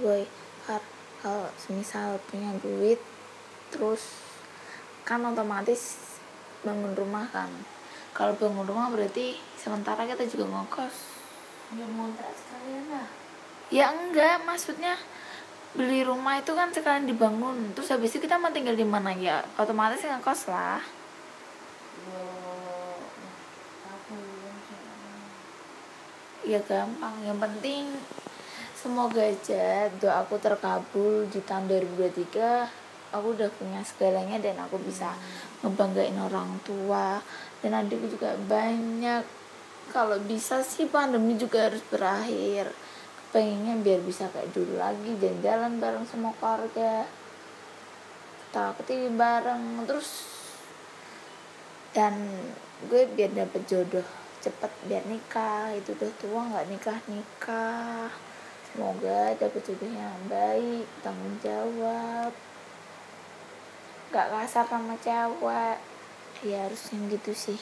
boy. 0.00 0.22
Kalau 1.26 1.50
semisal 1.58 2.22
punya 2.30 2.54
duit 2.62 3.00
terus 3.74 4.14
kan 5.02 5.18
otomatis 5.26 5.98
bangun 6.62 6.94
rumah 6.94 7.26
kan. 7.34 7.50
Kalau 8.14 8.36
bangun 8.38 8.62
rumah 8.62 8.92
berarti 8.94 9.34
sementara 9.58 10.06
kita 10.06 10.22
juga 10.28 10.46
ngokos 10.46 11.18
ya 11.74 11.82
ngontrak 11.82 12.30
sekalian 12.30 12.84
lah. 12.94 13.08
Ya 13.74 13.90
enggak. 13.90 14.46
Maksudnya 14.46 14.94
beli 15.74 16.06
rumah 16.06 16.38
itu 16.38 16.54
kan 16.54 16.70
sekalian 16.70 17.10
dibangun. 17.10 17.74
Terus 17.74 17.90
habis 17.90 18.14
itu 18.14 18.22
kita 18.22 18.38
mau 18.38 18.54
tinggal 18.54 18.78
di 18.78 18.86
mana? 18.86 19.10
Ya 19.10 19.42
otomatis 19.58 20.06
ngekos 20.06 20.46
lah. 20.46 20.78
Ya 26.46 26.62
gampang. 26.62 27.14
Yang 27.26 27.38
penting 27.42 27.82
semoga 28.86 29.18
aja 29.18 29.90
doa 29.98 30.22
aku 30.22 30.38
terkabul 30.38 31.26
di 31.26 31.42
tahun 31.42 31.66
2023 31.66 32.86
aku 33.10 33.34
udah 33.34 33.50
punya 33.58 33.82
segalanya 33.82 34.38
dan 34.38 34.62
aku 34.62 34.78
bisa 34.78 35.10
ngebanggain 35.66 36.14
orang 36.14 36.62
tua. 36.62 37.18
Dan 37.58 37.74
adikku 37.74 38.06
juga 38.06 38.38
banyak. 38.46 39.26
Kalau 39.90 40.22
bisa 40.22 40.62
sih 40.62 40.86
pandemi 40.86 41.34
juga 41.34 41.66
harus 41.66 41.82
berakhir. 41.90 42.70
Pengennya 43.34 43.74
biar 43.82 44.00
bisa 44.06 44.30
kayak 44.30 44.54
dulu 44.54 44.78
lagi 44.78 45.18
jalan-jalan 45.18 45.82
bareng 45.82 46.06
sama 46.06 46.30
keluarga. 46.38 47.10
Ketawa 48.46 48.70
ketiwi 48.78 49.10
bareng 49.18 49.82
terus. 49.90 50.30
Dan 51.90 52.14
gue 52.86 53.02
biar 53.18 53.34
dapet 53.34 53.66
jodoh 53.66 54.06
cepet 54.38 54.70
biar 54.86 55.02
nikah. 55.10 55.74
Itu 55.74 55.98
udah 55.98 56.12
tua 56.22 56.40
nggak 56.54 56.66
nikah 56.70 56.98
nikah 57.10 58.35
semoga 58.72 59.34
dapet 59.38 59.62
jodoh 59.62 59.90
yang 59.90 60.20
baik 60.26 60.86
tanggung 61.04 61.36
jawab. 61.42 62.32
Nggak 64.10 64.28
kasar 64.32 64.66
sama 64.66 64.94
cewek. 65.02 65.78
Ya 66.44 66.68
harusnya 66.68 67.00
gitu 67.08 67.32
sih 67.32 67.58